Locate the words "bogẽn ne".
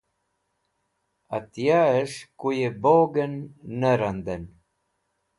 2.81-3.91